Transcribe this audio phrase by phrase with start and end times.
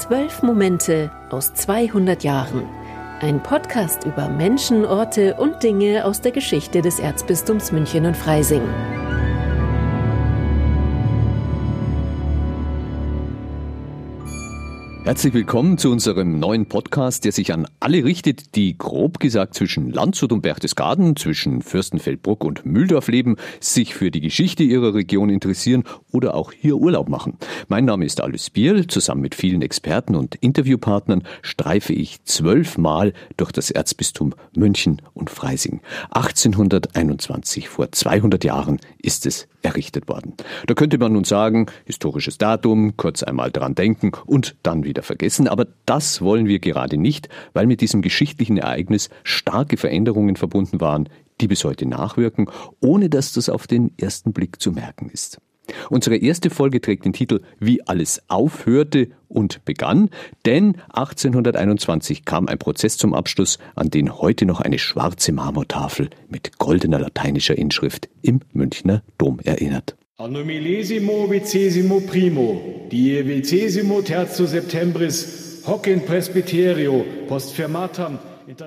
[0.00, 2.64] Zwölf Momente aus 200 Jahren.
[3.20, 8.62] Ein Podcast über Menschen, Orte und Dinge aus der Geschichte des Erzbistums München und Freising.
[15.04, 19.90] Herzlich willkommen zu unserem neuen Podcast, der sich an alle richtet, die grob gesagt zwischen
[19.90, 25.84] Landshut und Berchtesgaden, zwischen Fürstenfeldbruck und Mühldorf leben, sich für die Geschichte ihrer Region interessieren
[26.10, 27.36] oder auch hier Urlaub machen.
[27.68, 28.86] Mein Name ist Alice Bierl.
[28.86, 35.82] Zusammen mit vielen Experten und Interviewpartnern streife ich zwölfmal durch das Erzbistum München und Freising.
[36.12, 40.34] 1821, vor 200 Jahren, ist es errichtet worden.
[40.66, 45.48] Da könnte man nun sagen, historisches Datum, kurz einmal dran denken und dann wieder vergessen,
[45.48, 51.08] aber das wollen wir gerade nicht, weil mit diesem geschichtlichen Ereignis starke Veränderungen verbunden waren,
[51.40, 52.48] die bis heute nachwirken,
[52.80, 55.40] ohne dass das auf den ersten Blick zu merken ist.
[55.90, 60.10] Unsere erste Folge trägt den Titel Wie alles aufhörte und begann,
[60.46, 66.58] denn 1821 kam ein Prozess zum Abschluss, an den heute noch eine schwarze Marmortafel mit
[66.58, 69.96] goldener lateinischer Inschrift im Münchner Dom erinnert.
[70.16, 78.18] Anno millesimo vicesimo primo, die vicesimo terzo septembris, hoc in presbyterio post firmatam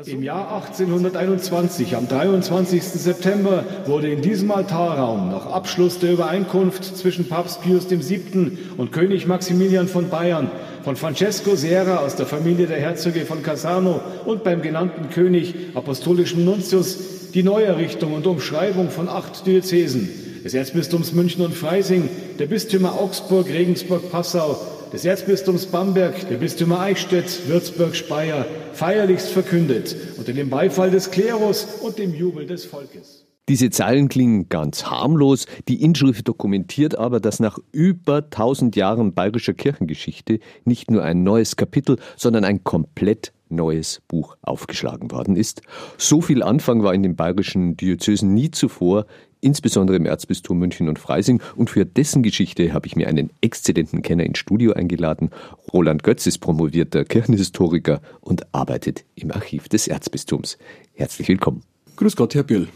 [0.08, 2.84] im Jahr 1821, am 23.
[2.84, 8.58] September, wurde in diesem Altarraum nach Abschluss der Übereinkunft zwischen Papst Pius VII.
[8.78, 10.50] und König Maximilian von Bayern
[10.84, 16.44] von Francesco Serra aus der Familie der Herzöge von Casano und beim genannten König apostolischen
[16.44, 20.10] Nuntius die Neuerrichtung und Umschreibung von acht Diözesen
[20.44, 24.60] des Erzbistums München und Freising, der Bistümer Augsburg, Regensburg, Passau,
[24.94, 31.68] des Erzbistums Bamberg, der Bistümer Eichstätt, Würzburg, Speyer feierlichst verkündet unter dem Beifall des Klerus
[31.82, 33.26] und dem Jubel des Volkes.
[33.50, 39.54] Diese Zeilen klingen ganz harmlos, die Inschrift dokumentiert aber, dass nach über 1000 Jahren bayerischer
[39.54, 45.62] Kirchengeschichte nicht nur ein neues Kapitel, sondern ein komplett neues Buch aufgeschlagen worden ist.
[45.98, 49.06] So viel Anfang war in den bayerischen Diözesen nie zuvor,
[49.42, 51.42] insbesondere im Erzbistum München und Freising.
[51.56, 55.30] Und für dessen Geschichte habe ich mir einen exzellenten Kenner ins Studio eingeladen.
[55.72, 60.58] Roland Götz ist promovierter Kirchenhistoriker und arbeitet im Archiv des Erzbistums.
[60.94, 61.64] Herzlich willkommen.
[61.96, 62.68] Grüß Gott, Herr Bill.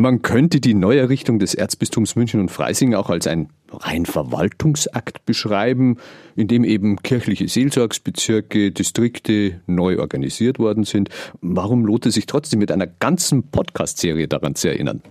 [0.00, 5.96] Man könnte die Neuerrichtung des Erzbistums München und Freising auch als ein rein Verwaltungsakt beschreiben,
[6.36, 11.08] in dem eben kirchliche Seelsorgsbezirke, Distrikte neu organisiert worden sind.
[11.40, 15.02] Warum lohnt es sich trotzdem mit einer ganzen Podcast-Serie daran zu erinnern?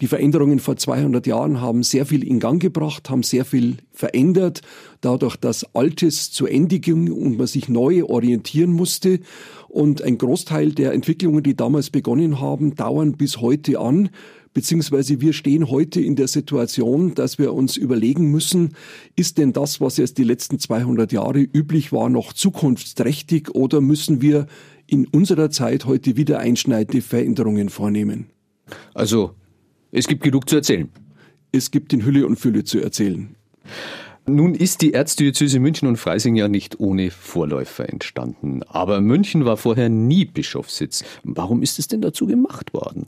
[0.00, 4.62] Die Veränderungen vor 200 Jahren haben sehr viel in Gang gebracht, haben sehr viel verändert,
[5.00, 9.20] dadurch, dass Altes zu Ende ging und man sich neu orientieren musste.
[9.68, 14.10] Und ein Großteil der Entwicklungen, die damals begonnen haben, dauern bis heute an
[14.54, 18.74] beziehungsweise wir stehen heute in der Situation, dass wir uns überlegen müssen,
[19.14, 24.20] ist denn das, was jetzt die letzten 200 Jahre üblich war, noch zukunftsträchtig oder müssen
[24.20, 24.48] wir
[24.88, 28.30] in unserer Zeit heute wieder einschneidende Veränderungen vornehmen?
[28.94, 29.34] Also
[29.92, 30.88] es gibt genug zu erzählen.
[31.52, 33.34] Es gibt in Hülle und Fülle zu erzählen.
[34.26, 38.62] Nun ist die Erzdiözese München und Freising ja nicht ohne Vorläufer entstanden.
[38.64, 41.02] Aber München war vorher nie Bischofssitz.
[41.24, 43.06] Warum ist es denn dazu gemacht worden?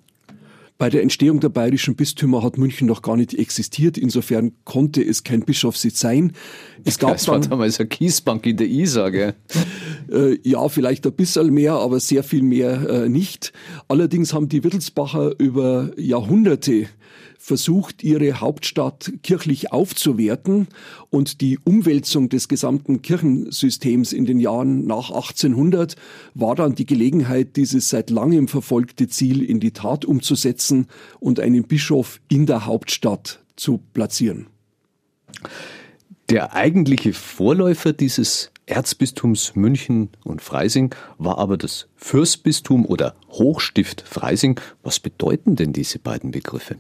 [0.79, 3.99] Bei der Entstehung der bayerischen Bistümer hat München noch gar nicht existiert.
[3.99, 6.33] Insofern konnte es kein Bischofssitz sein.
[6.85, 9.35] Es gab das war damals eine Kiesbank in der Isar, gell?
[10.11, 13.53] Äh, ja, vielleicht ein bisschen mehr, aber sehr viel mehr äh, nicht.
[13.89, 16.89] Allerdings haben die Wittelsbacher über Jahrhunderte
[17.41, 20.69] versucht, ihre Hauptstadt kirchlich aufzuwerten
[21.09, 25.97] und die Umwälzung des gesamten Kirchensystems in den Jahren nach 1800
[26.35, 30.87] war dann die Gelegenheit, dieses seit langem verfolgte Ziel in die Tat umzusetzen
[31.19, 34.47] und einen Bischof in der Hauptstadt zu platzieren.
[36.31, 44.61] Der eigentliche Vorläufer dieses Erzbistums München und Freising war aber das Fürstbistum oder Hochstift Freising.
[44.85, 46.77] Was bedeuten denn diese beiden Begriffe?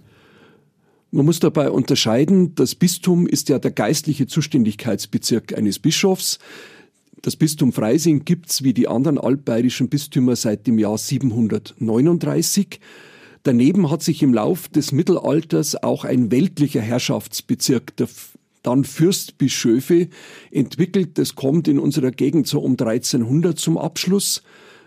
[1.10, 6.38] Man muss dabei unterscheiden, das Bistum ist ja der geistliche Zuständigkeitsbezirk eines Bischofs.
[7.20, 12.78] Das Bistum Freising gibt's wie die anderen altbayerischen Bistümer seit dem Jahr 739.
[13.42, 18.06] Daneben hat sich im Lauf des Mittelalters auch ein weltlicher Herrschaftsbezirk der
[18.62, 20.08] dann Fürstbischöfe
[20.50, 21.18] entwickelt.
[21.18, 24.42] Das kommt in unserer Gegend so um 1300 zum Abschluss.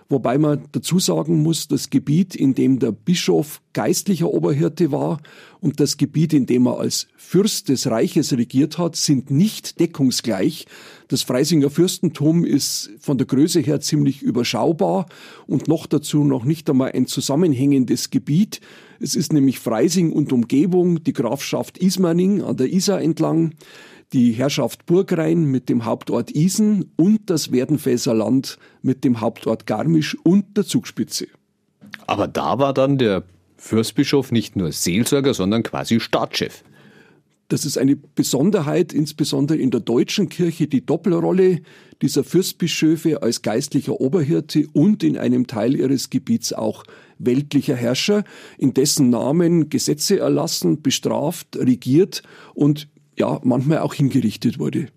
[0.09, 5.19] Wobei man dazu sagen muss, das Gebiet, in dem der Bischof geistlicher Oberhirte war
[5.59, 10.65] und das Gebiet, in dem er als Fürst des Reiches regiert hat, sind nicht deckungsgleich.
[11.07, 15.07] Das Freisinger Fürstentum ist von der Größe her ziemlich überschaubar
[15.47, 18.61] und noch dazu noch nicht einmal ein zusammenhängendes Gebiet.
[18.99, 23.53] Es ist nämlich Freising und Umgebung, die Grafschaft Ismaning an der Isar entlang,
[24.11, 30.15] die Herrschaft Burgrhein mit dem Hauptort Isen und das Werdenfelser Land mit dem Hauptort Garmisch
[30.23, 31.27] und der Zugspitze.
[32.05, 33.23] Aber da war dann der
[33.57, 36.63] Fürstbischof nicht nur Seelsorger, sondern quasi Staatschef.
[37.49, 41.61] Das ist eine Besonderheit, insbesondere in der deutschen Kirche, die Doppelrolle
[42.01, 46.83] dieser Fürstbischöfe als geistlicher Oberhirte und in einem Teil ihres Gebiets auch
[47.19, 48.23] weltlicher Herrscher,
[48.57, 52.23] in dessen Namen Gesetze erlassen, bestraft, regiert
[52.53, 52.87] und
[53.17, 54.87] ja, manchmal auch hingerichtet wurde.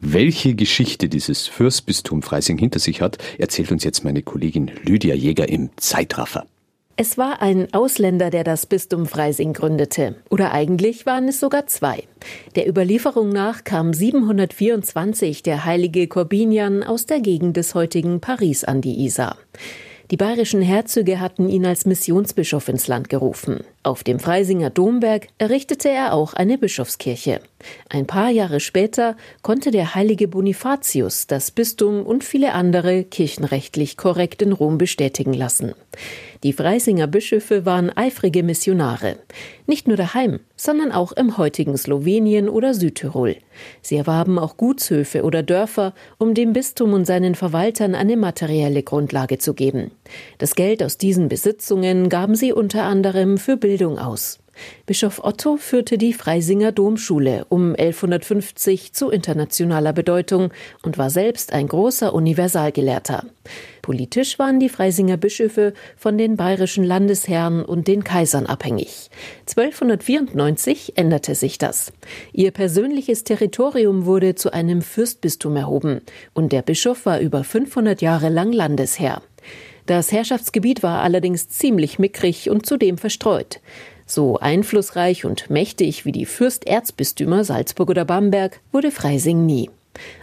[0.00, 5.48] Welche Geschichte dieses Fürstbistum Freising hinter sich hat, erzählt uns jetzt meine Kollegin Lydia Jäger
[5.48, 6.46] im Zeitraffer.
[6.98, 10.16] Es war ein Ausländer, der das Bistum Freising gründete.
[10.30, 12.04] Oder eigentlich waren es sogar zwei.
[12.54, 18.80] Der Überlieferung nach kam 724 der heilige Corbinian aus der Gegend des heutigen Paris an
[18.80, 19.36] die Isar.
[20.10, 23.60] Die bayerischen Herzöge hatten ihn als Missionsbischof ins Land gerufen.
[23.86, 27.40] Auf dem Freisinger Domberg errichtete er auch eine Bischofskirche.
[27.88, 34.42] Ein paar Jahre später konnte der heilige Bonifatius das Bistum und viele andere kirchenrechtlich korrekt
[34.42, 35.72] in Rom bestätigen lassen.
[36.42, 39.16] Die Freisinger Bischöfe waren eifrige Missionare.
[39.66, 43.36] Nicht nur daheim, sondern auch im heutigen Slowenien oder Südtirol.
[43.80, 49.38] Sie erwarben auch Gutshöfe oder Dörfer, um dem Bistum und seinen Verwaltern eine materielle Grundlage
[49.38, 49.90] zu geben.
[50.38, 54.38] Das Geld aus diesen Besitzungen gaben sie unter anderem für Bildung aus.
[54.86, 60.50] Bischof Otto führte die Freisinger Domschule um 1150 zu internationaler Bedeutung
[60.82, 63.24] und war selbst ein großer Universalgelehrter.
[63.82, 69.10] Politisch waren die Freisinger Bischöfe von den bayerischen Landesherren und den Kaisern abhängig.
[69.48, 71.92] 1294 änderte sich das.
[72.32, 76.00] Ihr persönliches Territorium wurde zu einem Fürstbistum erhoben
[76.34, 79.22] und der Bischof war über 500 Jahre lang Landesherr.
[79.86, 83.60] Das Herrschaftsgebiet war allerdings ziemlich mickrig und zudem verstreut.
[84.04, 89.70] So einflussreich und mächtig wie die Fürsterzbistümer Salzburg oder Bamberg wurde Freising nie.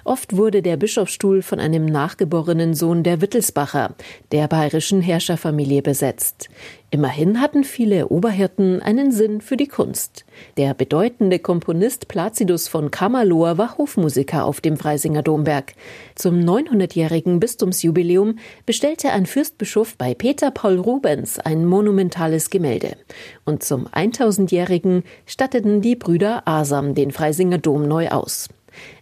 [0.03, 3.95] Oft wurde der Bischofsstuhl von einem nachgeborenen Sohn der Wittelsbacher,
[4.31, 6.49] der bayerischen Herrscherfamilie, besetzt.
[6.93, 10.25] Immerhin hatten viele Oberhirten einen Sinn für die Kunst.
[10.57, 15.73] Der bedeutende Komponist Placidus von Kammerlohr war Hofmusiker auf dem Freisinger Domberg.
[16.13, 18.37] Zum 900-jährigen Bistumsjubiläum
[18.67, 22.95] bestellte ein Fürstbischof bei Peter Paul Rubens ein monumentales Gemälde.
[23.43, 28.49] Und zum 1000-jährigen statteten die Brüder Asam den Freisinger Dom neu aus.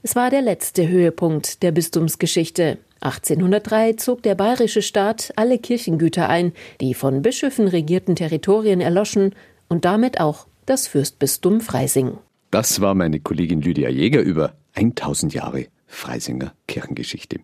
[0.03, 2.77] Es war der letzte Höhepunkt der Bistumsgeschichte.
[3.01, 9.33] 1803 zog der bayerische Staat alle Kirchengüter ein, die von Bischöfen regierten Territorien erloschen
[9.69, 12.17] und damit auch das Fürstbistum Freising.
[12.51, 17.39] Das war meine Kollegin Lydia Jäger über 1000 Jahre Freisinger Kirchengeschichte.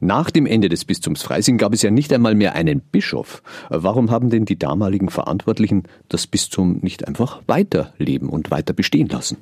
[0.00, 3.42] Nach dem Ende des Bistums Freising gab es ja nicht einmal mehr einen Bischof.
[3.70, 9.38] Warum haben denn die damaligen Verantwortlichen das Bistum nicht einfach weiterleben und weiter bestehen lassen?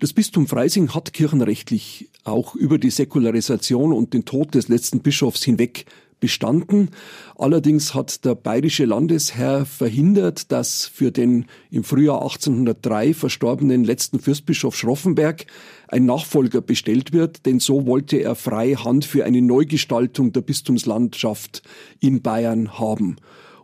[0.00, 5.44] Das Bistum Freising hat kirchenrechtlich auch über die Säkularisation und den Tod des letzten Bischofs
[5.44, 5.84] hinweg
[6.20, 6.88] bestanden.
[7.36, 14.74] Allerdings hat der bayerische Landesherr verhindert, dass für den im Frühjahr 1803 verstorbenen letzten Fürstbischof
[14.74, 15.44] Schroffenberg
[15.88, 21.62] ein Nachfolger bestellt wird, denn so wollte er freie Hand für eine Neugestaltung der Bistumslandschaft
[22.00, 23.16] in Bayern haben.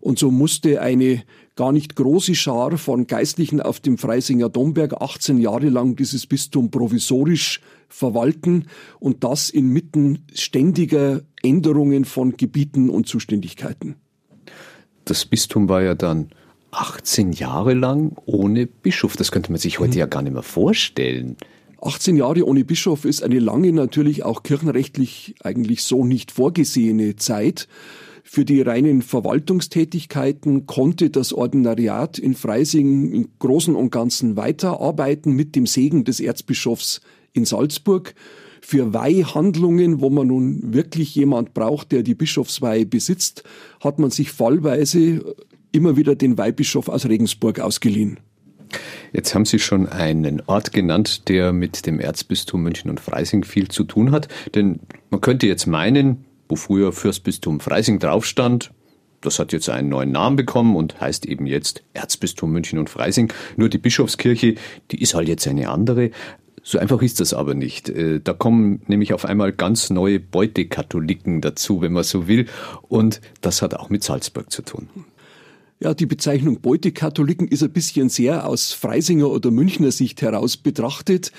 [0.07, 1.25] Und so musste eine
[1.57, 6.71] gar nicht große Schar von Geistlichen auf dem Freisinger Domberg 18 Jahre lang dieses Bistum
[6.71, 8.67] provisorisch verwalten
[9.01, 13.97] und das inmitten ständiger Änderungen von Gebieten und Zuständigkeiten.
[15.07, 16.29] Das Bistum war ja dann
[16.71, 19.17] 18 Jahre lang ohne Bischof.
[19.17, 19.99] Das könnte man sich heute mhm.
[19.99, 21.37] ja gar nicht mehr vorstellen.
[21.83, 27.67] 18 Jahre ohne Bischof ist eine lange, natürlich auch kirchenrechtlich eigentlich so nicht vorgesehene Zeit.
[28.29, 35.55] Für die reinen Verwaltungstätigkeiten konnte das Ordinariat in Freising im Großen und Ganzen weiterarbeiten mit
[35.55, 37.01] dem Segen des Erzbischofs
[37.33, 38.17] in Salzburg.
[38.61, 43.45] Für Weihhandlungen, wo man nun wirklich jemand braucht, der die Bischofsweihe besitzt,
[43.81, 45.37] hat man sich fallweise
[45.71, 48.19] immer wieder den Weihbischof aus Regensburg ausgeliehen.
[49.13, 53.69] Jetzt haben Sie schon einen Ort genannt, der mit dem Erzbistum München und Freising viel
[53.69, 54.27] zu tun hat.
[54.57, 54.81] Denn
[55.11, 58.73] man könnte jetzt meinen, wo früher Fürstbistum Freising draufstand.
[59.21, 63.33] Das hat jetzt einen neuen Namen bekommen und heißt eben jetzt Erzbistum München und Freising.
[63.57, 64.55] Nur die Bischofskirche,
[64.91, 66.11] die ist halt jetzt eine andere.
[66.63, 67.89] So einfach ist das aber nicht.
[67.89, 72.47] Äh, da kommen nämlich auf einmal ganz neue Beutekatholiken dazu, wenn man so will.
[72.83, 74.89] Und das hat auch mit Salzburg zu tun.
[75.79, 81.33] Ja, die Bezeichnung Beutekatholiken ist ein bisschen sehr aus Freisinger oder Münchner Sicht heraus betrachtet.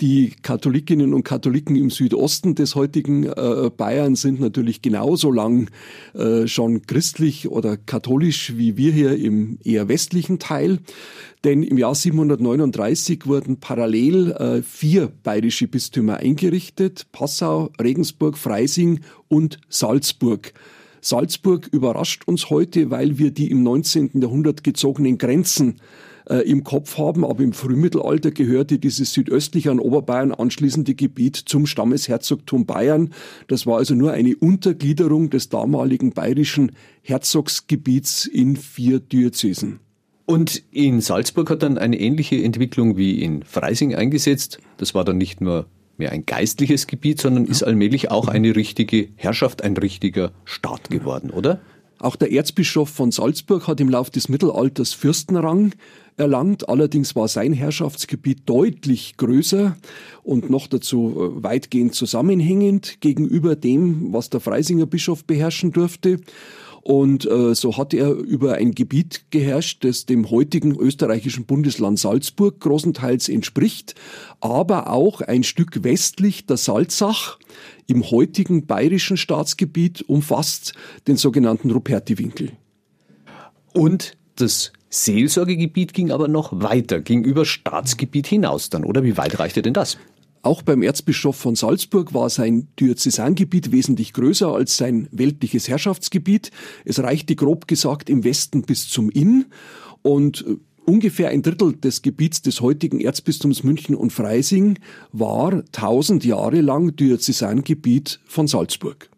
[0.00, 5.68] Die Katholikinnen und Katholiken im Südosten des heutigen äh, Bayern sind natürlich genauso lang
[6.14, 10.78] äh, schon christlich oder katholisch wie wir hier im eher westlichen Teil.
[11.44, 17.08] Denn im Jahr 739 wurden parallel äh, vier bayerische Bistümer eingerichtet.
[17.12, 20.54] Passau, Regensburg, Freising und Salzburg.
[21.04, 24.20] Salzburg überrascht uns heute, weil wir die im 19.
[24.22, 25.80] Jahrhundert gezogenen Grenzen
[26.30, 31.66] äh, im Kopf haben, aber im Frühmittelalter gehörte dieses südöstlich an Oberbayern anschließende Gebiet zum
[31.66, 33.12] Stammesherzogtum Bayern.
[33.48, 36.70] Das war also nur eine Untergliederung des damaligen bayerischen
[37.02, 39.80] Herzogsgebiets in vier Diözesen.
[40.24, 44.58] Und in Salzburg hat dann eine ähnliche Entwicklung wie in Freising eingesetzt.
[44.76, 45.66] Das war dann nicht nur
[46.02, 51.30] mehr ein geistliches Gebiet, sondern ist allmählich auch eine richtige Herrschaft, ein richtiger Staat geworden,
[51.30, 51.60] oder?
[52.00, 55.72] Auch der Erzbischof von Salzburg hat im Lauf des Mittelalters Fürstenrang
[56.16, 56.68] erlangt.
[56.68, 59.76] Allerdings war sein Herrschaftsgebiet deutlich größer
[60.24, 66.18] und noch dazu äh, weitgehend zusammenhängend gegenüber dem, was der Freisinger Bischof beherrschen durfte.
[66.82, 72.58] Und äh, so hat er über ein Gebiet geherrscht, das dem heutigen österreichischen Bundesland Salzburg
[72.58, 73.94] großenteils entspricht,
[74.40, 77.38] aber auch ein Stück westlich der Salzach
[77.86, 80.74] im heutigen bayerischen Staatsgebiet umfasst
[81.06, 82.50] den sogenannten Rupertiwinkel.
[83.72, 89.04] Und das Seelsorgegebiet ging aber noch weiter, ging über Staatsgebiet hinaus dann, oder?
[89.04, 89.98] Wie weit reichte denn das?
[90.42, 96.50] Auch beim Erzbischof von Salzburg war sein Diözesangebiet wesentlich größer als sein weltliches Herrschaftsgebiet.
[96.84, 99.46] Es reichte grob gesagt im Westen bis zum Inn
[100.02, 104.80] und äh, ungefähr ein Drittel des Gebiets des heutigen Erzbistums München und Freising
[105.12, 109.10] war tausend Jahre lang Diözesangebiet von Salzburg.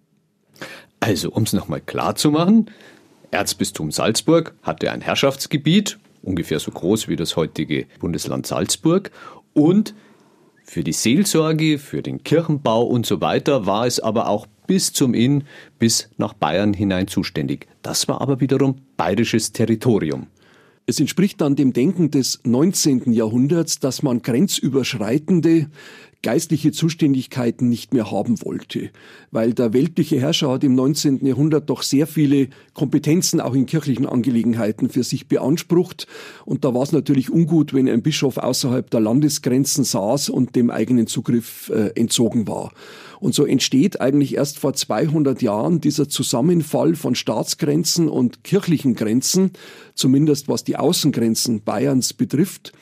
[1.01, 2.71] Also, um es nochmal klar zu machen,
[3.31, 9.11] Erzbistum Salzburg hatte ein Herrschaftsgebiet, ungefähr so groß wie das heutige Bundesland Salzburg,
[9.55, 9.95] und
[10.65, 15.15] für die Seelsorge, für den Kirchenbau und so weiter war es aber auch bis zum
[15.15, 15.45] Inn,
[15.79, 17.69] bis nach Bayern hinein zuständig.
[17.83, 20.27] Das war aber wiederum bayerisches Territorium.
[20.87, 23.13] Es entspricht dann dem Denken des 19.
[23.13, 25.71] Jahrhunderts, dass man grenzüberschreitende
[26.25, 28.91] geistliche Zuständigkeiten nicht mehr haben wollte,
[29.31, 31.25] weil der weltliche Herrscher hat im 19.
[31.25, 36.09] Jahrhundert doch sehr viele Kompetenzen auch in kirchlichen Angelegenheiten für sich beansprucht
[36.47, 40.71] und da war es natürlich ungut, wenn ein Bischof außerhalb der Landesgrenzen saß und dem
[40.71, 42.73] eigenen Zugriff äh, entzogen war.
[43.21, 49.53] Und so entsteht eigentlich erst vor 200 Jahren dieser Zusammenfall von Staatsgrenzen und kirchlichen Grenzen,
[49.95, 52.73] zumindest was die Außengrenzen Bayerns betrifft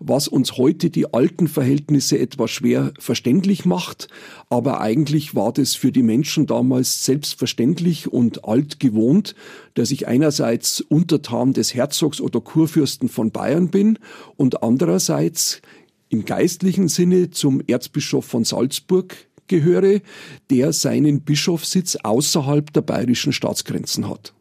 [0.00, 4.08] was uns heute die alten Verhältnisse etwas schwer verständlich macht.
[4.48, 9.34] Aber eigentlich war das für die Menschen damals selbstverständlich und alt gewohnt,
[9.74, 13.98] dass ich einerseits Untertan des Herzogs oder Kurfürsten von Bayern bin
[14.36, 15.60] und andererseits
[16.08, 19.14] im geistlichen Sinne zum Erzbischof von Salzburg
[19.46, 20.00] gehöre,
[20.48, 24.32] der seinen Bischofssitz außerhalb der bayerischen Staatsgrenzen hat.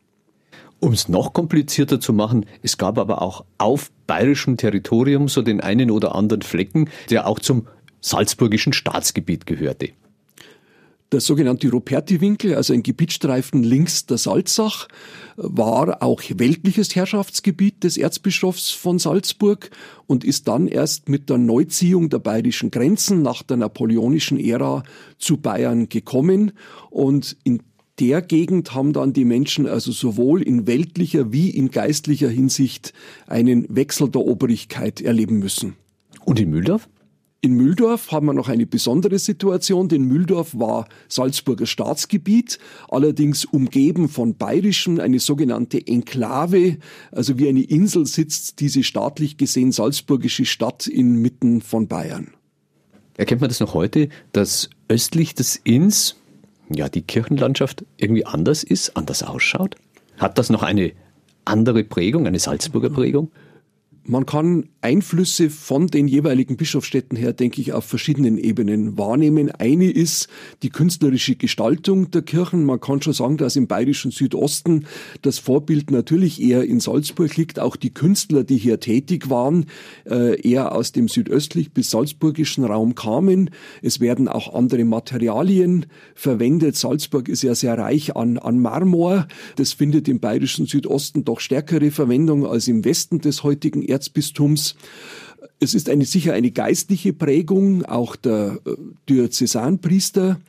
[0.79, 5.59] Um es noch komplizierter zu machen, es gab aber auch auf bayerischem Territorium so den
[5.59, 7.67] einen oder anderen Flecken, der auch zum
[8.01, 9.89] salzburgischen Staatsgebiet gehörte.
[11.11, 14.87] Der sogenannte Ruperti-Winkel, also ein Gebietsstreifen links der Salzach,
[15.37, 19.71] war auch weltliches Herrschaftsgebiet des Erzbischofs von Salzburg
[20.05, 24.83] und ist dann erst mit der Neuziehung der bayerischen Grenzen nach der napoleonischen Ära
[25.17, 26.51] zu Bayern gekommen.
[26.91, 27.63] Und in
[27.99, 32.93] der Gegend haben dann die Menschen also sowohl in weltlicher wie in geistlicher Hinsicht
[33.27, 35.75] einen Wechsel der Obrigkeit erleben müssen.
[36.25, 36.87] Und in Mühldorf?
[37.41, 44.09] In Mühldorf haben wir noch eine besondere Situation, denn Mühldorf war Salzburger Staatsgebiet, allerdings umgeben
[44.09, 46.77] von Bayerischem, eine sogenannte Enklave,
[47.13, 52.31] also wie eine Insel sitzt diese staatlich gesehen salzburgische Stadt inmitten von Bayern.
[53.15, 56.18] Erkennt man das noch heute, dass östlich des Inns
[56.69, 59.75] ja, die Kirchenlandschaft irgendwie anders ist, anders ausschaut?
[60.17, 60.91] Hat das noch eine
[61.45, 63.31] andere Prägung, eine Salzburger Prägung?
[64.09, 69.51] Man kann Einflüsse von den jeweiligen Bischofsstädten her, denke ich, auf verschiedenen Ebenen wahrnehmen.
[69.51, 70.29] Eine ist
[70.63, 72.65] die künstlerische Gestaltung der Kirchen.
[72.65, 74.87] Man kann schon sagen, dass im bayerischen Südosten
[75.21, 77.59] das Vorbild natürlich eher in Salzburg liegt.
[77.59, 79.67] Auch die Künstler, die hier tätig waren,
[80.09, 83.51] äh, eher aus dem südöstlich bis salzburgischen Raum kamen.
[83.83, 85.85] Es werden auch andere Materialien
[86.15, 86.75] verwendet.
[86.75, 89.27] Salzburg ist ja sehr reich an, an Marmor.
[89.57, 94.75] Das findet im bayerischen Südosten doch stärkere Verwendung als im Westen des heutigen Erzbistums.
[95.59, 98.75] Es ist eine, sicher eine geistliche Prägung, auch der äh,
[99.09, 100.39] Diözesanpriester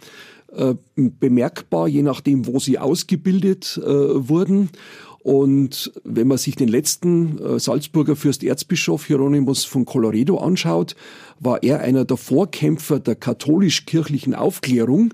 [0.55, 4.71] äh, bemerkbar, je nachdem, wo sie ausgebildet äh, wurden.
[5.23, 10.97] Und wenn man sich den letzten äh, Salzburger Fürsterzbischof Hieronymus von Colloredo anschaut,
[11.39, 15.13] war er einer der Vorkämpfer der katholisch-kirchlichen Aufklärung,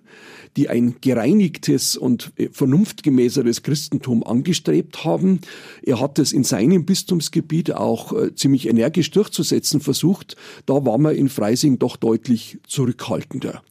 [0.56, 5.40] die ein gereinigtes und äh, vernunftgemäßeres Christentum angestrebt haben.
[5.82, 10.36] Er hat es in seinem Bistumsgebiet auch äh, ziemlich energisch durchzusetzen versucht.
[10.66, 13.62] Da war man in Freising doch deutlich zurückhaltender.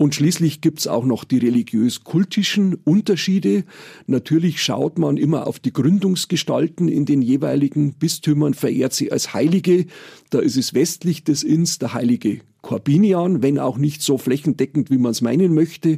[0.00, 3.64] Und schließlich gibt's auch noch die religiös-kultischen Unterschiede.
[4.06, 9.84] Natürlich schaut man immer auf die Gründungsgestalten in den jeweiligen Bistümern, verehrt sie als Heilige.
[10.30, 14.96] Da ist es westlich des Inns der heilige Corbinian, wenn auch nicht so flächendeckend, wie
[14.96, 15.96] man es meinen möchte.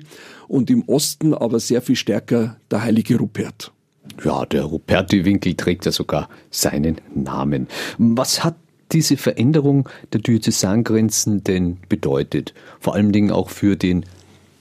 [0.48, 3.70] Und im Osten aber sehr viel stärker der heilige Rupert.
[4.24, 7.68] Ja, der Ruperti-Winkel trägt ja sogar seinen Namen.
[7.98, 8.56] Was hat
[8.92, 12.54] diese Veränderung der Diözesangrenzen denn bedeutet?
[12.80, 14.04] Vor allen Dingen auch für den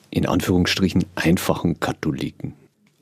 [0.09, 2.53] in Anführungsstrichen einfachen Katholiken.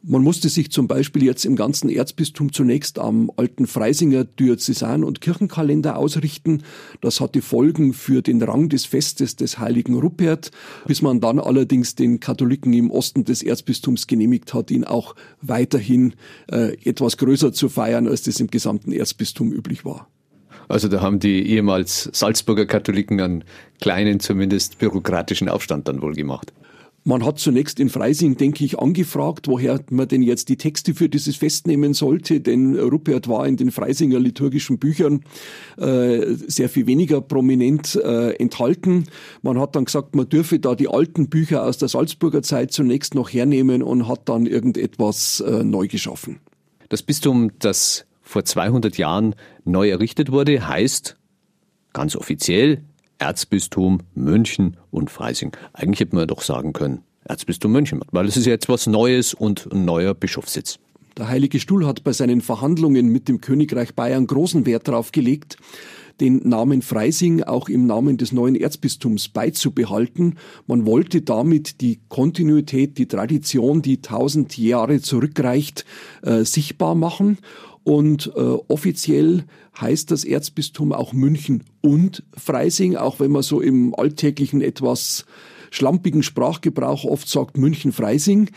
[0.02, 5.20] Man musste sich zum Beispiel jetzt im ganzen Erzbistum zunächst am alten Freisinger Diözesan- und
[5.20, 6.64] Kirchenkalender ausrichten.
[7.02, 10.52] Das hatte Folgen für den Rang des Festes des heiligen Rupert,
[10.88, 16.14] bis man dann allerdings den Katholiken im Osten des Erzbistums genehmigt hat, ihn auch weiterhin
[16.50, 20.08] äh, etwas größer zu feiern, als das im gesamten Erzbistum üblich war.
[20.70, 23.44] Also da haben die ehemals Salzburger Katholiken einen
[23.82, 26.54] kleinen, zumindest bürokratischen Aufstand dann wohl gemacht.
[27.06, 31.10] Man hat zunächst in Freising, denke ich, angefragt, woher man denn jetzt die Texte für
[31.10, 35.22] dieses Fest nehmen sollte, denn Rupert war in den Freisinger liturgischen Büchern
[35.78, 39.06] äh, sehr viel weniger prominent äh, enthalten.
[39.42, 43.16] Man hat dann gesagt, man dürfe da die alten Bücher aus der Salzburger Zeit zunächst
[43.16, 46.40] noch hernehmen und hat dann irgendetwas äh, neu geschaffen.
[46.90, 49.34] Das Bistum, das vor 200 Jahren
[49.66, 51.18] neu errichtet wurde, heißt
[51.94, 52.84] ganz offiziell
[53.18, 55.52] Erzbistum München und Freising.
[55.74, 59.34] Eigentlich hätte man doch sagen können Erzbistum München, weil es ist ja jetzt was Neues
[59.34, 60.78] und ein neuer Bischofssitz.
[61.18, 65.58] Der Heilige Stuhl hat bei seinen Verhandlungen mit dem Königreich Bayern großen Wert darauf gelegt,
[66.20, 70.36] den Namen Freising auch im Namen des neuen Erzbistums beizubehalten.
[70.68, 75.86] Man wollte damit die Kontinuität, die Tradition, die tausend Jahre zurückreicht,
[76.22, 77.38] äh, sichtbar machen.
[77.90, 79.46] Und äh, offiziell
[79.82, 85.26] heißt das Erzbistum auch München und Freising, auch wenn man so im alltäglichen etwas
[85.72, 88.52] schlampigen Sprachgebrauch oft sagt München-Freising.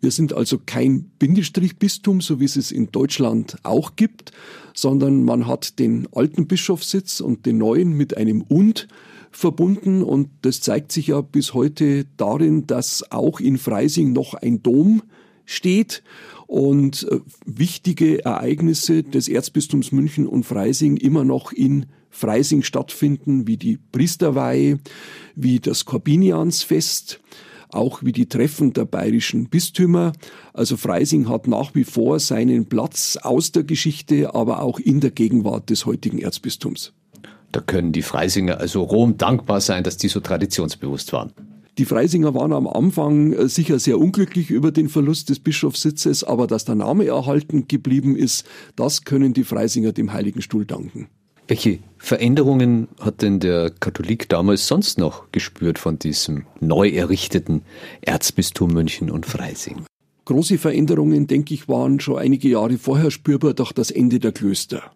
[0.00, 4.30] Wir sind also kein Bindestrichbistum, so wie es es in Deutschland auch gibt,
[4.72, 8.86] sondern man hat den alten Bischofssitz und den neuen mit einem und
[9.32, 14.62] verbunden und das zeigt sich ja bis heute darin, dass auch in Freising noch ein
[14.62, 15.02] Dom
[15.50, 16.02] steht
[16.46, 23.56] und äh, wichtige Ereignisse des Erzbistums München und Freising immer noch in Freising stattfinden, wie
[23.56, 24.78] die Priesterweihe,
[25.36, 27.20] wie das Korbiniansfest,
[27.68, 30.12] auch wie die Treffen der bayerischen Bistümer.
[30.52, 35.12] Also Freising hat nach wie vor seinen Platz aus der Geschichte, aber auch in der
[35.12, 36.92] Gegenwart des heutigen Erzbistums.
[37.52, 41.32] Da können die Freisinger also Rom dankbar sein, dass die so traditionsbewusst waren.
[41.78, 46.46] Die Freisinger waren am Anfang äh, sicher sehr unglücklich über den Verlust des Bischofssitzes, aber
[46.46, 48.44] dass der Name erhalten geblieben ist,
[48.76, 51.08] das können die Freisinger dem Heiligen Stuhl danken.
[51.48, 57.62] Welche Veränderungen hat denn der Katholik damals sonst noch gespürt von diesem neu errichteten
[58.02, 59.84] Erzbistum München und Freising?
[60.26, 64.92] Große Veränderungen, denke ich, waren schon einige Jahre vorher spürbar durch das Ende der Klöster.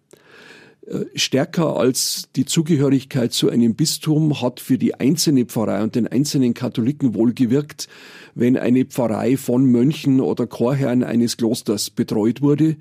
[0.87, 6.07] Äh, stärker als die Zugehörigkeit zu einem Bistum hat für die einzelne Pfarrei und den
[6.07, 7.89] einzelnen Katholiken wohl gewirkt,
[8.35, 12.77] wenn eine Pfarrei von Mönchen oder Chorherren eines Klosters betreut wurde.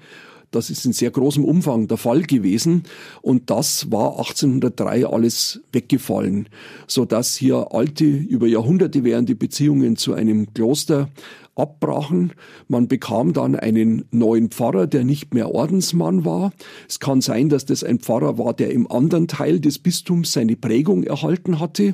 [0.51, 2.83] Das ist in sehr großem Umfang der Fall gewesen
[3.21, 6.47] und das war 1803 alles weggefallen,
[6.87, 11.09] so dass hier alte, über Jahrhunderte währende Beziehungen zu einem Kloster
[11.55, 12.33] abbrachen.
[12.67, 16.51] Man bekam dann einen neuen Pfarrer, der nicht mehr Ordensmann war.
[16.87, 20.55] Es kann sein, dass das ein Pfarrer war, der im anderen Teil des Bistums seine
[20.55, 21.93] Prägung erhalten hatte.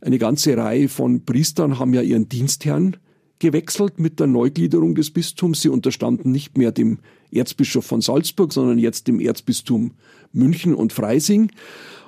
[0.00, 2.96] Eine ganze Reihe von Priestern haben ja ihren Dienstherrn
[3.38, 5.60] gewechselt mit der Neugliederung des Bistums.
[5.60, 6.98] Sie unterstanden nicht mehr dem
[7.30, 9.92] Erzbischof von Salzburg, sondern jetzt dem Erzbistum
[10.32, 11.50] München und Freising.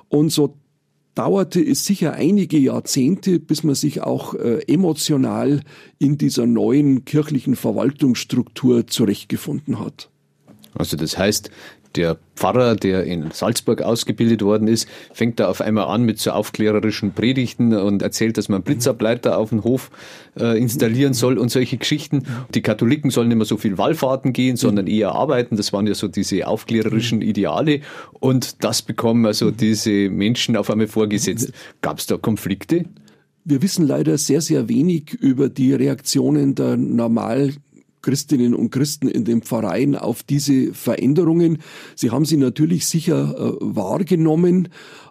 [0.07, 0.55] Und so
[1.19, 5.59] dauerte es sicher einige Jahrzehnte, bis man sich auch äh, emotional
[5.97, 10.09] in dieser neuen kirchlichen Verwaltungsstruktur zurechtgefunden hat.
[10.75, 11.51] Also das heißt,
[11.95, 16.31] der Pfarrer, der in Salzburg ausgebildet worden ist, fängt da auf einmal an mit so
[16.31, 19.91] aufklärerischen Predigten und erzählt, dass man Blitzableiter auf den Hof
[20.39, 22.23] äh, installieren soll und solche Geschichten.
[22.53, 25.57] Die Katholiken sollen nicht mehr so viel Wallfahrten gehen, sondern eher arbeiten.
[25.57, 27.81] Das waren ja so diese aufklärerischen Ideale.
[28.19, 31.51] Und das bekommen also diese Menschen auf einmal vorgesetzt.
[31.81, 32.85] Gab es da Konflikte?
[33.45, 37.53] Wir wissen leider sehr, sehr wenig über die Reaktionen der normal
[38.09, 41.59] Christinnen und Christen in den Pfarreien auf diese Veränderungen.
[41.95, 44.69] Sie haben sie natürlich sicher äh, wahrgenommen,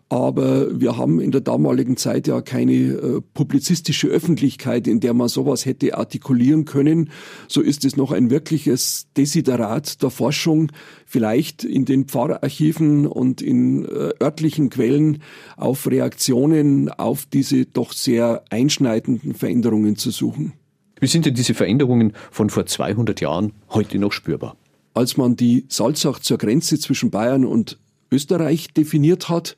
[0.09, 5.29] aber wir haben in der damaligen Zeit ja keine äh, publizistische Öffentlichkeit, in der man
[5.29, 7.11] sowas hätte artikulieren können.
[7.47, 10.73] So ist es noch ein wirkliches Desiderat der Forschung,
[11.07, 15.23] vielleicht in den Pfarrarchiven und in äh, örtlichen Quellen
[15.57, 20.55] auf Reaktionen auf diese doch sehr einschneidenden Veränderungen zu suchen.
[21.01, 24.57] Wie sind denn diese Veränderungen von vor 200 Jahren heute noch spürbar?
[24.95, 27.79] Als man die Salzach zur Grenze zwischen Bayern und
[28.11, 29.55] Österreich definiert hat,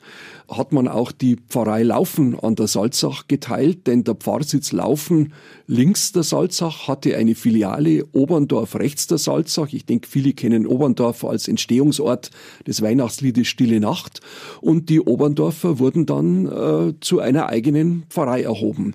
[0.48, 5.33] hat man auch die Pfarrei Laufen an der Salzach geteilt, denn der Pfarrsitz Laufen
[5.68, 9.68] links der Salzach hatte eine Filiale Oberndorf rechts der Salzach.
[9.72, 12.31] Ich denke, viele kennen Oberndorf als Entstehungsort
[12.66, 14.20] des Weihnachtsliedes Stille Nacht.
[14.61, 18.94] Und die Oberndorfer wurden dann äh, zu einer eigenen Pfarrei erhoben.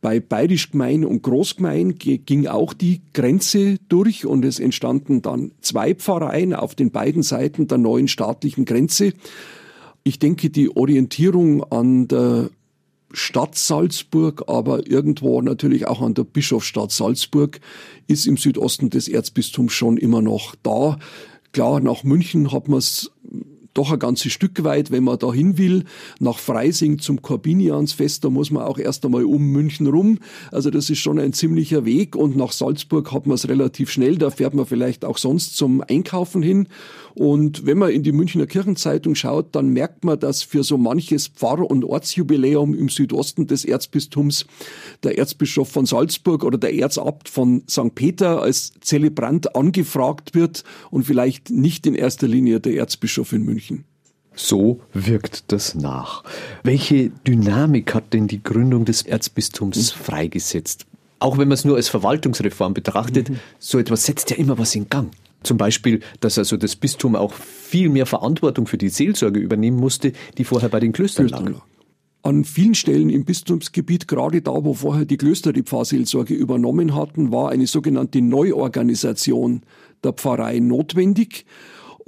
[0.00, 5.94] Bei Bayerisch Gemein und Großgemein ging auch die Grenze durch und es entstanden dann zwei
[5.94, 9.12] Pfarreien auf den beiden Seiten der neuen staatlichen Grenze.
[10.04, 12.50] Ich denke, die Orientierung an der
[13.12, 17.58] Stadt Salzburg, aber irgendwo natürlich auch an der Bischofsstadt Salzburg
[18.06, 20.98] ist im Südosten des Erzbistums schon immer noch da.
[21.52, 23.10] Klar, nach München hat man es
[23.74, 25.84] doch ein ganzes Stück weit, wenn man da hin will.
[26.18, 30.18] Nach Freising zum Korbiniansfest, da muss man auch erst einmal um München rum.
[30.50, 32.16] Also das ist schon ein ziemlicher Weg.
[32.16, 34.16] Und nach Salzburg hat man es relativ schnell.
[34.16, 36.68] Da fährt man vielleicht auch sonst zum Einkaufen hin.
[37.14, 41.28] Und wenn man in die Münchner Kirchenzeitung schaut, dann merkt man, dass für so manches
[41.28, 44.46] Pfarr- und Ortsjubiläum im Südosten des Erzbistums
[45.02, 47.94] der Erzbischof von Salzburg oder der Erzabt von St.
[47.94, 53.57] Peter als Zelebrant angefragt wird und vielleicht nicht in erster Linie der Erzbischof in München.
[54.34, 56.22] So wirkt das nach.
[56.62, 60.04] Welche Dynamik hat denn die Gründung des Erzbistums mhm.
[60.04, 60.86] freigesetzt?
[61.18, 63.40] Auch wenn man es nur als Verwaltungsreform betrachtet, mhm.
[63.58, 65.10] so etwas setzt ja immer was in Gang.
[65.42, 70.12] Zum Beispiel, dass also das Bistum auch viel mehr Verantwortung für die Seelsorge übernehmen musste,
[70.36, 71.44] die vorher bei den Klöstern lag.
[72.22, 77.30] An vielen Stellen im Bistumsgebiet, gerade da, wo vorher die Klöster die Pfarrseelsorge übernommen hatten,
[77.30, 79.62] war eine sogenannte Neuorganisation
[80.02, 81.46] der Pfarrei notwendig.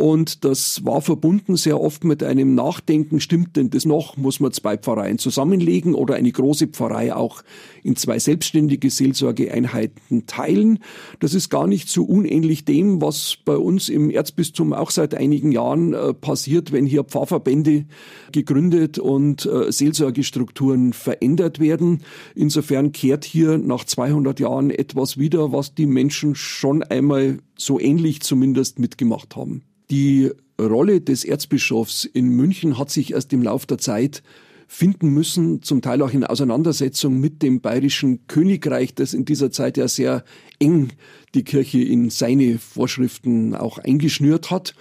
[0.01, 4.17] Und das war verbunden sehr oft mit einem Nachdenken, stimmt denn das noch?
[4.17, 7.43] Muss man zwei Pfarreien zusammenlegen oder eine große Pfarrei auch
[7.83, 10.79] in zwei selbstständige Seelsorgeeinheiten teilen?
[11.19, 15.53] Das ist gar nicht so unähnlich dem, was bei uns im Erzbistum auch seit einigen
[15.53, 17.85] Jahren äh, passiert, wenn hier Pfarrverbände
[18.33, 22.05] gegründet und äh, Seelsorgestrukturen verändert werden.
[22.35, 28.23] Insofern kehrt hier nach 200 Jahren etwas wieder, was die Menschen schon einmal so ähnlich
[28.23, 29.61] zumindest mitgemacht haben.
[29.91, 34.23] Die Rolle des Erzbischofs in München hat sich erst im Lauf der Zeit
[34.69, 39.77] finden müssen, zum Teil auch in Auseinandersetzung mit dem bayerischen Königreich, das in dieser Zeit
[39.77, 40.23] ja sehr
[40.61, 40.93] eng
[41.35, 44.75] die Kirche in seine Vorschriften auch eingeschnürt hat.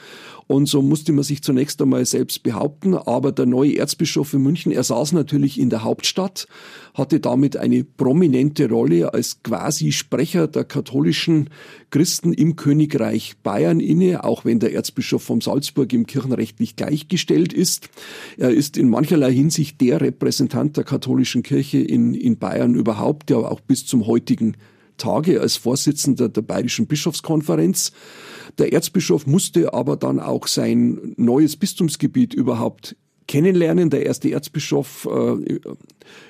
[0.52, 2.96] Und so musste man sich zunächst einmal selbst behaupten.
[2.96, 6.48] Aber der neue Erzbischof in München, er saß natürlich in der Hauptstadt,
[6.96, 11.52] hatte damit eine prominente Rolle als quasi Sprecher der katholischen
[11.92, 17.90] Christen im Königreich Bayern inne, auch wenn der Erzbischof von Salzburg im kirchenrechtlich gleichgestellt ist.
[18.38, 23.38] Er ist in mancherlei Hinsicht der Repräsentant der katholischen Kirche in, in Bayern überhaupt, der
[23.38, 24.58] auch bis zum heutigen
[25.00, 27.92] Tage als Vorsitzender der Bayerischen Bischofskonferenz.
[28.60, 32.96] Der Erzbischof musste aber dann auch sein neues Bistumsgebiet überhaupt
[33.30, 33.90] kennenlernen.
[33.90, 35.60] Der erste Erzbischof äh,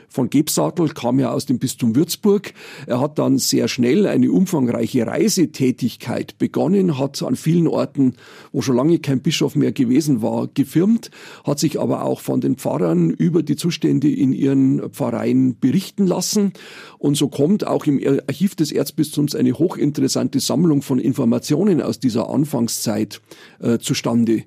[0.10, 2.54] von Gebsattel kam ja aus dem Bistum Würzburg.
[2.88, 8.16] Er hat dann sehr schnell eine umfangreiche Reisetätigkeit begonnen, hat an vielen Orten,
[8.52, 11.10] wo schon lange kein Bischof mehr gewesen war, gefirmt,
[11.46, 16.54] hat sich aber auch von den Pfarrern über die Zustände in ihren Pfarreien berichten lassen.
[16.98, 22.30] Und so kommt auch im Archiv des Erzbistums eine hochinteressante Sammlung von Informationen aus dieser
[22.30, 23.22] Anfangszeit
[23.62, 24.44] äh, zustande.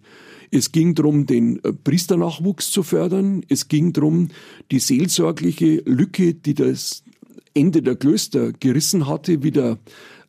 [0.54, 3.42] Es ging darum, den äh, Priesternachwuchs zu fördern.
[3.48, 4.28] Es ging darum,
[4.70, 7.02] die seelsorgliche Lücke, die das
[7.54, 9.78] Ende der Klöster gerissen hatte, wieder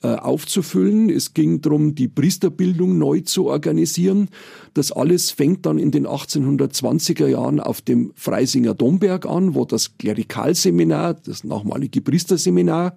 [0.02, 1.10] äh, aufzufüllen.
[1.10, 4.30] Es ging darum, die Priesterbildung neu zu organisieren.
[4.74, 9.98] Das alles fängt dann in den 1820er Jahren auf dem Freisinger Domberg an, wo das
[9.98, 12.96] Klerikalseminar, das nachmalige Priesterseminar,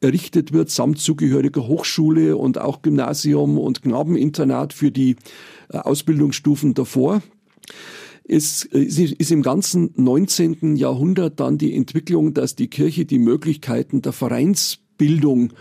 [0.00, 5.16] errichtet wird, samt zugehöriger Hochschule und auch Gymnasium und Knabeninternat für die
[5.70, 7.22] Ausbildungsstufen davor.
[8.28, 10.76] Es ist im ganzen 19.
[10.76, 15.52] Jahrhundert dann die Entwicklung, dass die Kirche die Möglichkeiten der Vereinsbildung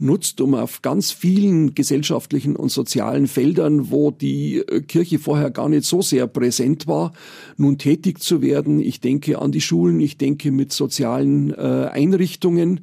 [0.00, 5.68] nutzt, um auf ganz vielen gesellschaftlichen und sozialen Feldern, wo die äh, Kirche vorher gar
[5.68, 7.12] nicht so sehr präsent war,
[7.56, 8.80] nun tätig zu werden.
[8.80, 12.80] Ich denke an die Schulen, ich denke mit sozialen äh, Einrichtungen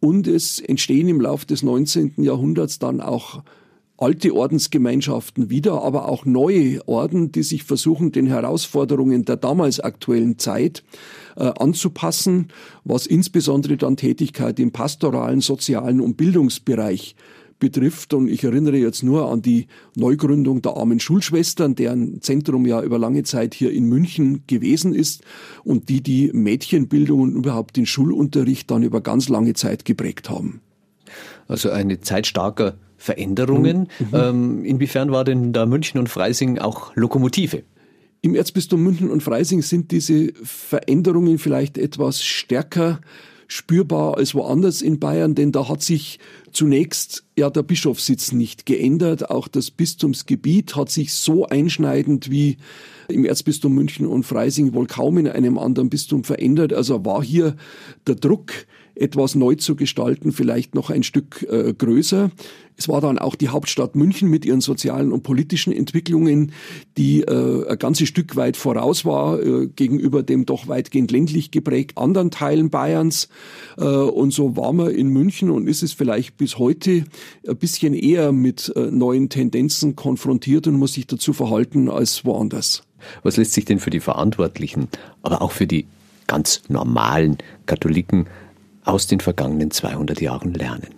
[0.00, 2.14] und es entstehen im Laufe des 19.
[2.18, 3.42] Jahrhunderts dann auch
[4.02, 10.38] alte Ordensgemeinschaften wieder, aber auch neue Orden, die sich versuchen, den Herausforderungen der damals aktuellen
[10.38, 10.82] Zeit
[11.36, 12.48] äh, anzupassen,
[12.84, 17.14] was insbesondere dann Tätigkeit im pastoralen, sozialen und Bildungsbereich
[17.60, 18.12] betrifft.
[18.12, 22.98] Und ich erinnere jetzt nur an die Neugründung der armen Schulschwestern, deren Zentrum ja über
[22.98, 25.22] lange Zeit hier in München gewesen ist
[25.62, 30.60] und die die Mädchenbildung und überhaupt den Schulunterricht dann über ganz lange Zeit geprägt haben.
[31.52, 33.88] Also eine Zeit starker Veränderungen.
[33.98, 34.06] Mhm.
[34.06, 34.14] mhm.
[34.14, 37.62] Ähm, inwiefern war denn da München und Freising auch Lokomotive?
[38.22, 43.00] Im Erzbistum München und Freising sind diese Veränderungen vielleicht etwas stärker
[43.48, 46.18] spürbar als woanders in Bayern, denn da hat sich
[46.52, 49.28] zunächst ja der Bischofssitz nicht geändert.
[49.28, 52.56] Auch das Bistumsgebiet hat sich so einschneidend wie
[53.08, 56.72] im Erzbistum München und Freising wohl kaum in einem anderen Bistum verändert.
[56.72, 57.56] Also war hier
[58.06, 58.52] der Druck
[58.94, 62.30] etwas neu zu gestalten, vielleicht noch ein Stück äh, größer.
[62.76, 66.52] Es war dann auch die Hauptstadt München mit ihren sozialen und politischen Entwicklungen,
[66.96, 71.98] die äh, ein ganzes Stück weit voraus war äh, gegenüber dem doch weitgehend ländlich geprägt
[71.98, 73.28] anderen Teilen Bayerns.
[73.76, 77.04] Äh, und so war man in München und ist es vielleicht bis heute
[77.46, 82.84] ein bisschen eher mit äh, neuen Tendenzen konfrontiert und muss sich dazu verhalten als woanders.
[83.22, 84.88] Was lässt sich denn für die Verantwortlichen,
[85.22, 85.86] aber auch für die
[86.26, 88.26] ganz normalen Katholiken
[88.84, 90.88] aus den vergangenen 200 Jahren lernen?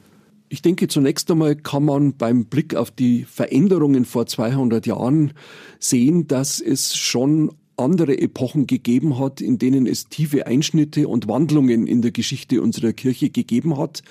[0.48, 5.32] Ich denke, zunächst einmal kann man beim Blick auf die Veränderungen vor 200 Jahren
[5.80, 11.86] sehen, dass es schon andere Epochen gegeben hat, in denen es tiefe Einschnitte und Wandlungen
[11.86, 14.02] in der Geschichte unserer Kirche gegeben hat.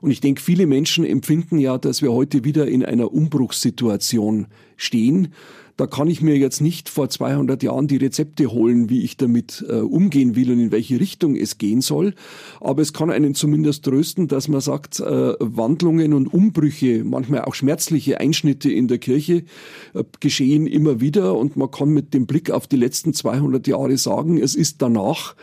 [0.00, 5.28] Und ich denke, viele Menschen empfinden ja, dass wir heute wieder in einer Umbruchssituation stehen.
[5.76, 9.62] Da kann ich mir jetzt nicht vor 200 Jahren die Rezepte holen, wie ich damit
[9.68, 12.14] äh, umgehen will und in welche Richtung es gehen soll.
[12.62, 17.54] Aber es kann einen zumindest trösten, dass man sagt, äh, Wandlungen und Umbrüche, manchmal auch
[17.54, 19.44] schmerzliche Einschnitte in der Kirche
[19.92, 23.98] äh, geschehen immer wieder und man kann mit dem Blick auf die letzten 200 Jahre
[23.98, 25.34] sagen, es ist danach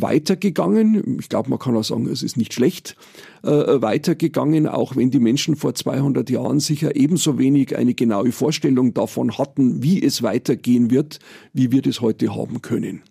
[0.00, 1.18] weitergegangen.
[1.20, 2.96] Ich glaube, man kann auch sagen, es ist nicht schlecht
[3.42, 8.94] äh, weitergegangen, auch wenn die Menschen vor 200 Jahren sicher ebenso wenig eine genaue Vorstellung
[8.94, 11.18] davon hatten, wie es weitergehen wird,
[11.52, 13.02] wie wir das heute haben können.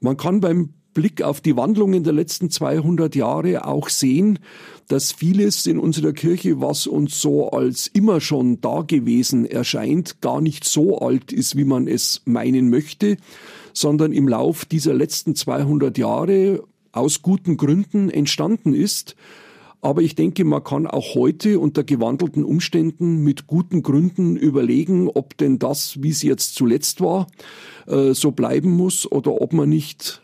[0.00, 4.38] Man kann beim Blick auf die Wandlungen der letzten 200 Jahre auch sehen,
[4.88, 10.64] dass vieles in unserer Kirche, was uns so als immer schon dagewesen erscheint, gar nicht
[10.64, 13.16] so alt ist, wie man es meinen möchte,
[13.72, 19.14] sondern im Lauf dieser letzten 200 Jahre aus guten Gründen entstanden ist.
[19.82, 25.38] Aber ich denke, man kann auch heute unter gewandelten Umständen mit guten Gründen überlegen, ob
[25.38, 27.28] denn das, wie es jetzt zuletzt war,
[27.86, 30.20] äh, so bleiben muss oder ob man nicht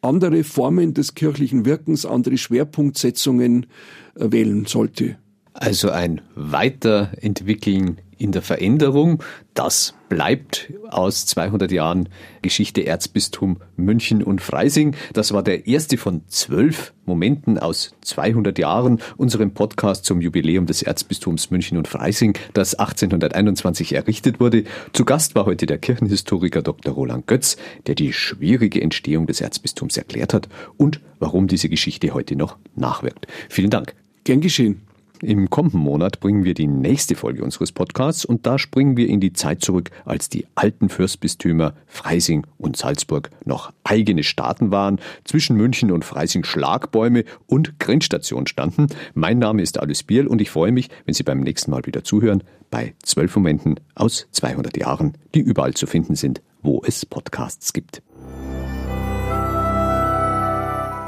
[0.00, 3.66] andere Formen des kirchlichen Wirkens, andere Schwerpunktsetzungen
[4.14, 5.16] äh, wählen sollte.
[5.54, 9.22] Also ein Weiterentwickeln in der Veränderung.
[9.54, 12.08] Das bleibt aus 200 Jahren
[12.42, 14.96] Geschichte Erzbistum München und Freising.
[15.12, 20.82] Das war der erste von zwölf Momenten aus 200 Jahren unserem Podcast zum Jubiläum des
[20.82, 24.64] Erzbistums München und Freising, das 1821 errichtet wurde.
[24.92, 26.94] Zu Gast war heute der Kirchenhistoriker Dr.
[26.94, 32.36] Roland Götz, der die schwierige Entstehung des Erzbistums erklärt hat und warum diese Geschichte heute
[32.36, 33.26] noch nachwirkt.
[33.48, 33.94] Vielen Dank.
[34.24, 34.87] Gern geschehen.
[35.20, 39.18] Im kommenden Monat bringen wir die nächste Folge unseres Podcasts und da springen wir in
[39.18, 45.56] die Zeit zurück, als die alten Fürstbistümer Freising und Salzburg noch eigene Staaten waren, zwischen
[45.56, 48.86] München und Freising Schlagbäume und Grenzstationen standen.
[49.14, 52.04] Mein Name ist Alice Bierl und ich freue mich, wenn Sie beim nächsten Mal wieder
[52.04, 57.72] zuhören bei zwölf Momenten aus 200 Jahren, die überall zu finden sind, wo es Podcasts
[57.72, 58.02] gibt.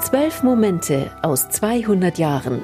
[0.01, 2.61] Zwölf Momente aus 200 Jahren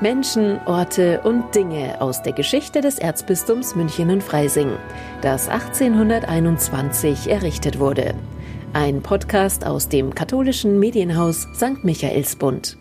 [0.00, 4.70] Menschen, Orte und Dinge aus der Geschichte des Erzbistums München und Freising,
[5.22, 8.14] das 1821 errichtet wurde.
[8.72, 11.82] Ein Podcast aus dem katholischen Medienhaus St.
[11.82, 12.78] Michaelsbund.